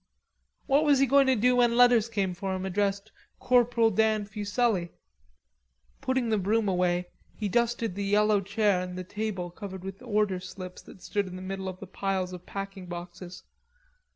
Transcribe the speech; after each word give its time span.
What 0.65 0.83
was 0.83 0.97
he 0.97 1.05
going 1.05 1.27
to 1.27 1.35
do 1.35 1.57
when 1.57 1.77
letters 1.77 2.09
came 2.09 2.33
for 2.33 2.55
him, 2.55 2.65
addressed 2.65 3.11
Corporal 3.39 3.91
Dan 3.91 4.25
Fuselli? 4.25 4.89
Putting 6.01 6.29
the 6.29 6.39
broom 6.39 6.67
away, 6.67 7.09
he 7.35 7.47
dusted 7.47 7.93
the 7.93 8.03
yellow 8.03 8.41
chair 8.41 8.81
and 8.81 8.97
the 8.97 9.03
table 9.03 9.51
covered 9.51 9.83
with 9.83 10.01
order 10.01 10.39
slips 10.39 10.81
that 10.81 11.03
stood 11.03 11.27
in 11.27 11.35
the 11.35 11.41
middle 11.43 11.69
of 11.69 11.79
the 11.79 11.85
piles 11.85 12.33
of 12.33 12.47
packing 12.47 12.87
boxes. 12.87 13.43